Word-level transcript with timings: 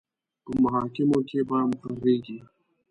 په 0.43 0.51
محاکمو 0.63 1.19
کې 1.27 1.39
به 1.47 1.57
مقرریږي. 1.69 2.39